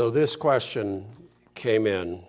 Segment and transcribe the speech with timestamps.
[0.00, 1.04] So this question
[1.54, 2.24] came in,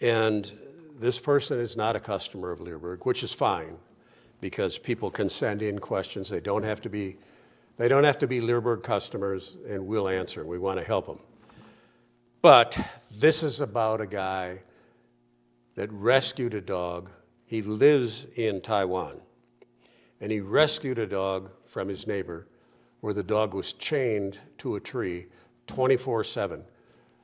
[0.00, 0.50] and
[0.98, 3.76] this person is not a customer of Leerburg, which is fine,
[4.40, 6.28] because people can send in questions.
[6.28, 7.18] They don't have to be,
[7.76, 10.44] they don't have to be Leerburg customers, and we'll answer.
[10.44, 11.20] We want to help them.
[12.40, 12.76] But
[13.20, 14.58] this is about a guy
[15.76, 17.10] that rescued a dog.
[17.46, 19.20] He lives in Taiwan,
[20.20, 22.48] and he rescued a dog from his neighbor
[23.02, 25.26] where the dog was chained to a tree
[25.72, 26.64] 24 7,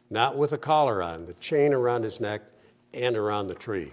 [0.09, 2.41] not with a collar on, the chain around his neck
[2.95, 3.93] and around the tree.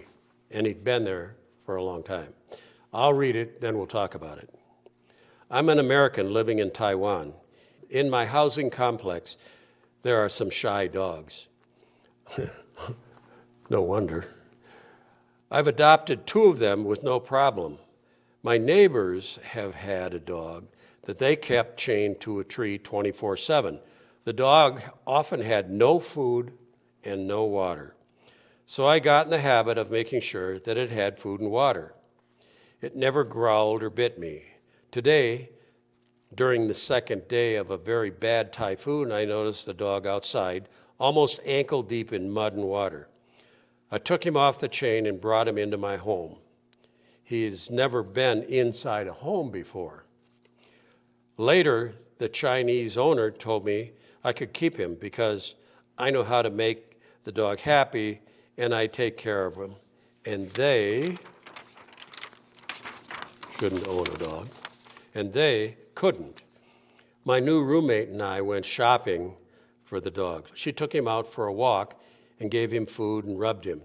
[0.50, 2.32] And he'd been there for a long time.
[2.90, 4.48] I'll read it, then we'll talk about it.
[5.50, 7.34] I'm an American living in Taiwan.
[7.90, 9.36] In my housing complex,
[10.02, 11.48] there are some shy dogs.
[13.68, 14.24] no wonder.
[15.50, 17.78] I've adopted two of them with no problem.
[18.42, 20.64] My neighbors have had a dog
[21.02, 23.80] that they kept chained to a tree 24 7.
[24.26, 26.52] The dog often had no food
[27.04, 27.94] and no water.
[28.66, 31.94] So I got in the habit of making sure that it had food and water.
[32.80, 34.42] It never growled or bit me.
[34.90, 35.50] Today,
[36.34, 41.38] during the second day of a very bad typhoon, I noticed the dog outside, almost
[41.46, 43.08] ankle deep in mud and water.
[43.92, 46.38] I took him off the chain and brought him into my home.
[47.22, 50.04] He has never been inside a home before.
[51.36, 53.92] Later, the Chinese owner told me
[54.26, 55.54] I could keep him because
[55.96, 58.20] I know how to make the dog happy
[58.58, 59.76] and I take care of him.
[60.24, 61.16] And they
[63.56, 64.48] shouldn't own a dog.
[65.14, 66.42] And they couldn't.
[67.24, 69.36] My new roommate and I went shopping
[69.84, 70.48] for the dog.
[70.54, 71.94] She took him out for a walk
[72.40, 73.80] and gave him food and rubbed him.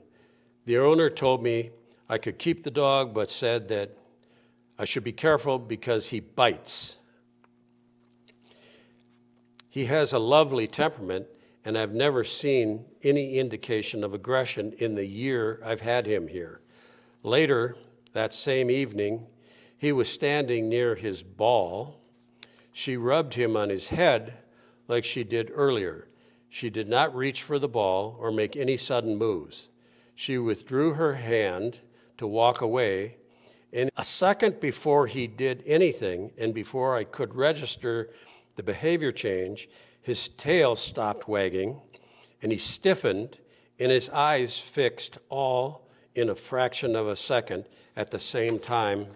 [0.66, 1.69] The owner told me
[2.09, 3.95] I could keep the dog, but said that
[4.80, 6.97] I should be careful because he bites.
[9.71, 11.27] He has a lovely temperament,
[11.63, 16.59] and I've never seen any indication of aggression in the year I've had him here.
[17.23, 17.77] Later,
[18.11, 19.27] that same evening,
[19.77, 22.01] he was standing near his ball.
[22.73, 24.33] She rubbed him on his head
[24.89, 26.09] like she did earlier.
[26.49, 29.69] She did not reach for the ball or make any sudden moves.
[30.15, 31.79] She withdrew her hand
[32.17, 33.15] to walk away,
[33.71, 38.09] and a second before he did anything, and before I could register
[38.56, 39.69] the behavior change,
[40.01, 41.79] his tail stopped wagging
[42.41, 43.38] and he stiffened
[43.79, 49.07] and his eyes fixed all in a fraction of a second at the same time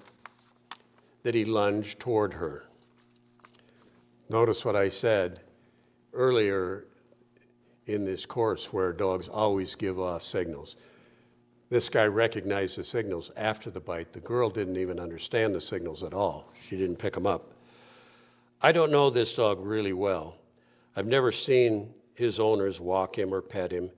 [1.23, 2.65] that he lunged toward her.
[4.29, 5.41] Notice what I said
[6.13, 6.85] earlier
[7.85, 10.75] in this course where dogs always give off signals.
[11.69, 14.13] This guy recognized the signals after the bite.
[14.13, 16.51] The girl didn't even understand the signals at all.
[16.67, 17.54] She didn't pick them up.
[18.65, 20.37] I don't know this dog really well.
[20.95, 23.91] I've never seen his owners walk him or pet him.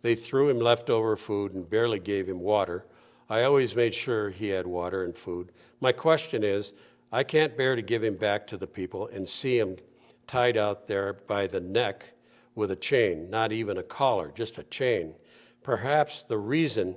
[0.00, 2.86] They threw him leftover food and barely gave him water.
[3.28, 5.52] I always made sure he had water and food.
[5.82, 6.72] My question is
[7.12, 9.76] I can't bear to give him back to the people and see him
[10.26, 12.06] tied out there by the neck
[12.54, 15.12] with a chain, not even a collar, just a chain.
[15.62, 16.96] Perhaps the reason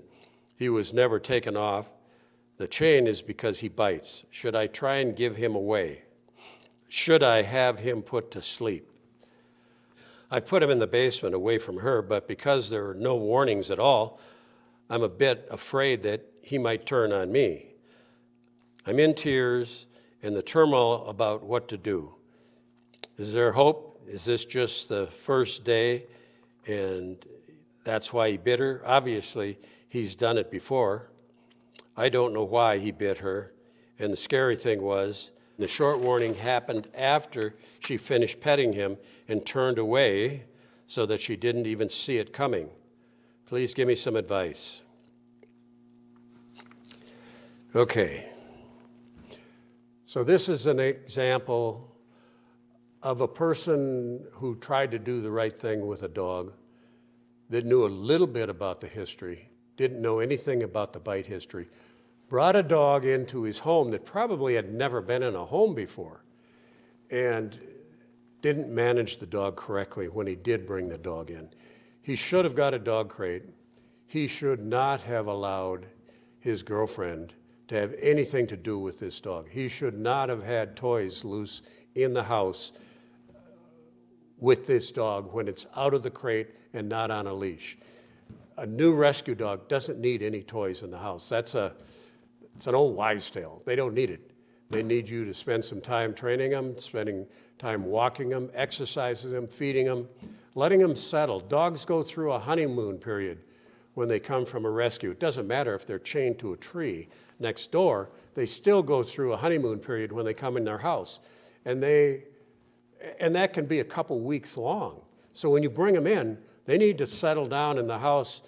[0.55, 1.91] he was never taken off
[2.55, 4.23] the chain is because he bites.
[4.29, 6.03] Should I try and give him away?
[6.89, 8.89] Should I have him put to sleep?
[10.31, 13.71] I put him in the basement away from her, but because there are no warnings
[13.71, 14.19] at all,
[14.89, 17.67] I'm a bit afraid that he might turn on me.
[18.85, 19.85] I'm in tears
[20.23, 22.15] and the turmoil about what to do.
[23.17, 24.01] Is there hope?
[24.07, 26.05] Is this just the first day
[26.65, 27.23] and
[27.83, 28.81] that's why he bit her?
[28.85, 31.09] Obviously, he's done it before.
[31.95, 33.53] I don't know why he bit her.
[33.99, 38.97] And the scary thing was, the short warning happened after she finished petting him
[39.27, 40.45] and turned away
[40.87, 42.69] so that she didn't even see it coming.
[43.45, 44.81] Please give me some advice.
[47.75, 48.29] Okay.
[50.05, 51.95] So, this is an example
[53.03, 56.53] of a person who tried to do the right thing with a dog
[57.49, 61.67] that knew a little bit about the history, didn't know anything about the bite history,
[62.29, 66.23] brought a dog into his home that probably had never been in a home before
[67.09, 67.59] and
[68.41, 71.49] didn't manage the dog correctly when he did bring the dog in.
[72.01, 73.43] He should have got a dog crate.
[74.05, 75.87] He should not have allowed
[76.39, 77.33] his girlfriend
[77.67, 79.49] to have anything to do with this dog.
[79.49, 81.61] He should not have had toys loose
[81.95, 82.71] in the house
[84.37, 87.77] with this dog when it's out of the crate and not on a leash.
[88.57, 91.27] A new rescue dog doesn't need any toys in the house.
[91.27, 91.75] That's a
[92.59, 93.61] it's an old wives' tale.
[93.63, 94.31] They don't need it.
[94.69, 97.25] They need you to spend some time training them, spending
[97.57, 100.09] time walking them, exercising them, feeding them,
[100.55, 101.39] letting them settle.
[101.39, 103.37] Dogs go through a honeymoon period
[103.93, 105.09] when they come from a rescue.
[105.09, 107.07] It doesn't matter if they're chained to a tree
[107.39, 111.21] next door, they still go through a honeymoon period when they come in their house.
[111.63, 112.25] And they
[113.21, 114.99] and that can be a couple weeks long.
[115.31, 118.41] So when you bring them in, they need to settle down in the house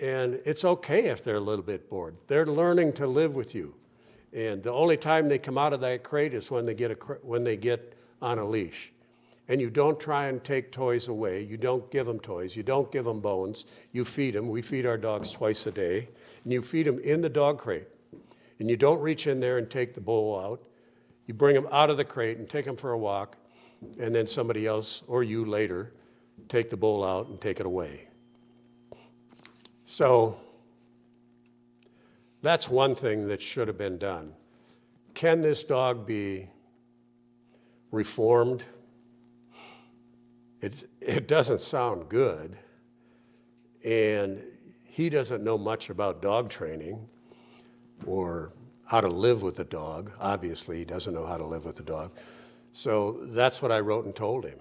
[0.00, 2.16] and it's okay if they're a little bit bored.
[2.26, 3.74] They're learning to live with you.
[4.32, 6.94] And the only time they come out of that crate is when they get, a,
[7.22, 8.92] when they get on a leash.
[9.48, 11.42] And you don't try and take toys away.
[11.42, 12.54] You don't give them toys.
[12.54, 13.64] You don't give them bones.
[13.92, 14.50] You feed them.
[14.50, 16.08] We feed our dogs twice a day.
[16.44, 17.88] And you feed them in the dog crate.
[18.58, 20.62] And you don't reach in there and take the bowl out.
[21.26, 23.36] You bring them out of the crate and take them for a walk.
[23.98, 25.94] And then somebody else or you later
[26.48, 28.07] take the bowl out and take it away.
[29.90, 30.36] So
[32.42, 34.34] that's one thing that should have been done.
[35.14, 36.50] Can this dog be
[37.90, 38.64] reformed?
[40.60, 42.58] It's, it doesn't sound good.
[43.82, 44.42] And
[44.84, 47.08] he doesn't know much about dog training
[48.04, 48.52] or
[48.84, 50.12] how to live with a dog.
[50.20, 52.12] Obviously, he doesn't know how to live with a dog.
[52.72, 54.58] So that's what I wrote and told him.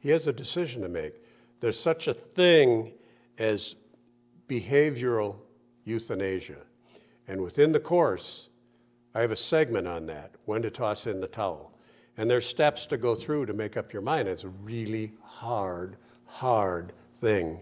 [0.00, 1.16] He has a decision to make.
[1.60, 2.94] There's such a thing
[3.36, 3.74] as
[4.52, 5.36] behavioral
[5.84, 6.58] euthanasia.
[7.26, 8.50] And within the course,
[9.14, 11.72] I have a segment on that when to toss in the towel.
[12.18, 14.28] And there's steps to go through to make up your mind.
[14.28, 15.96] It's a really hard,
[16.26, 17.60] hard thing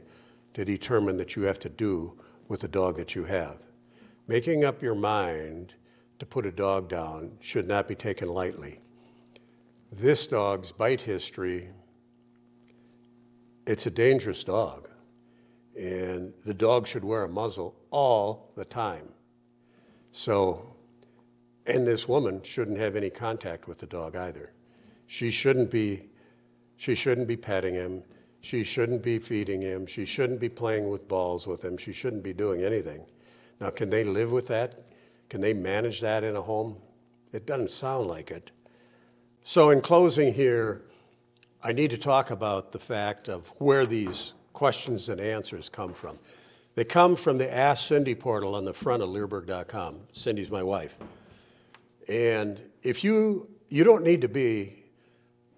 [0.54, 2.12] to determine that you have to do
[2.48, 3.58] with the dog that you have.
[4.26, 5.74] Making up your mind
[6.18, 8.80] to put a dog down should not be taken lightly.
[9.92, 11.68] This dog's bite history,
[13.66, 14.89] it's a dangerous dog.
[16.44, 19.08] The dog should wear a muzzle all the time.
[20.12, 20.74] So,
[21.66, 24.52] and this woman shouldn't have any contact with the dog either.
[25.06, 26.08] She shouldn't be,
[26.76, 28.02] she shouldn't be petting him.
[28.40, 29.86] She shouldn't be feeding him.
[29.86, 31.76] She shouldn't be playing with balls with him.
[31.76, 33.04] She shouldn't be doing anything.
[33.60, 34.82] Now, can they live with that?
[35.28, 36.76] Can they manage that in a home?
[37.32, 38.50] It doesn't sound like it.
[39.44, 40.82] So, in closing here,
[41.62, 46.18] I need to talk about the fact of where these questions and answers come from.
[46.74, 50.00] They come from the Ask Cindy portal on the front of Leerburg.com.
[50.12, 50.98] Cindy's my wife.
[52.08, 54.84] And if you, you don't need to be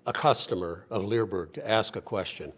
[0.06, 2.52] a customer of Leerburg to ask a question.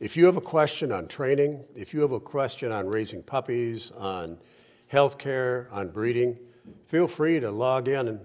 [0.00, 3.92] If you have a question on training, if you have a question on raising puppies,
[3.92, 4.38] on
[4.92, 6.36] healthcare, on breeding,
[6.88, 8.08] feel free to log in.
[8.08, 8.20] And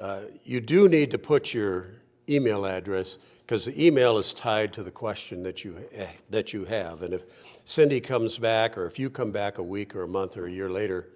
[0.00, 1.88] uh, you do need to put your
[2.28, 6.64] email address because the email is tied to the question that you, eh, that you
[6.64, 7.02] have.
[7.02, 7.22] And if
[7.64, 10.50] Cindy comes back, or if you come back a week or a month or a
[10.50, 11.08] year later,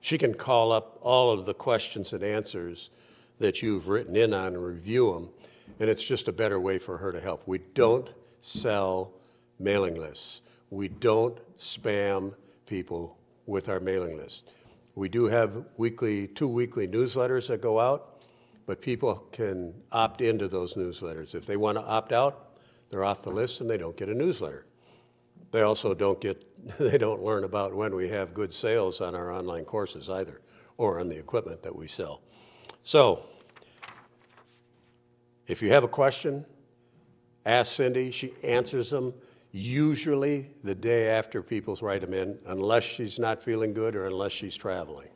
[0.00, 2.90] she can call up all of the questions and answers
[3.38, 5.28] that you've written in on and review them.
[5.80, 7.42] And it's just a better way for her to help.
[7.46, 8.08] We don't
[8.40, 9.12] sell
[9.58, 10.42] mailing lists.
[10.70, 12.34] We don't spam
[12.66, 13.16] people
[13.46, 14.44] with our mailing list.
[14.94, 18.15] We do have weekly, two weekly newsletters that go out,
[18.66, 21.34] but people can opt into those newsletters.
[21.34, 22.58] If they want to opt out,
[22.90, 24.66] they're off the list and they don't get a newsletter.
[25.52, 26.44] They also don't get,
[26.78, 30.40] they don't learn about when we have good sales on our online courses either,
[30.76, 32.22] or on the equipment that we sell.
[32.82, 33.24] So,
[35.46, 36.44] if you have a question,
[37.44, 38.10] ask Cindy.
[38.10, 39.14] She answers them
[39.52, 44.32] usually the day after people write them in, unless she's not feeling good or unless
[44.32, 45.08] she's traveling.